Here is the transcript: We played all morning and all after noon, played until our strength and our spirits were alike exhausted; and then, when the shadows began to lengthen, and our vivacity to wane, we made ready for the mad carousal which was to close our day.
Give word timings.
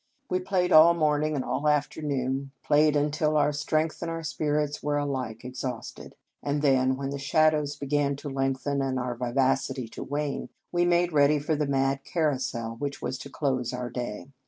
We 0.31 0.39
played 0.39 0.71
all 0.71 0.95
morning 0.95 1.35
and 1.35 1.45
all 1.45 1.67
after 1.67 2.01
noon, 2.01 2.53
played 2.63 2.95
until 2.95 3.37
our 3.37 3.53
strength 3.53 4.01
and 4.01 4.09
our 4.09 4.23
spirits 4.23 4.81
were 4.81 4.97
alike 4.97 5.45
exhausted; 5.45 6.15
and 6.41 6.63
then, 6.63 6.97
when 6.97 7.11
the 7.11 7.19
shadows 7.19 7.75
began 7.75 8.15
to 8.15 8.29
lengthen, 8.29 8.81
and 8.81 8.97
our 8.97 9.13
vivacity 9.13 9.87
to 9.89 10.03
wane, 10.03 10.49
we 10.71 10.85
made 10.85 11.13
ready 11.13 11.37
for 11.37 11.55
the 11.55 11.67
mad 11.67 12.03
carousal 12.03 12.77
which 12.77 12.99
was 12.99 13.19
to 13.19 13.29
close 13.29 13.73
our 13.73 13.91
day. 13.91 14.31